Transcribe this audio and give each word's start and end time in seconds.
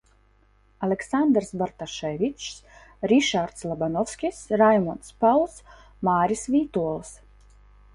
Aleksandrs 0.87 1.51
Bartaševičs, 1.63 2.57
Rišards 3.13 3.69
Labanovskis, 3.73 4.43
Raimonds 4.65 5.15
Pauls, 5.25 5.63
Māris 6.09 6.47
Vītols. 6.57 7.19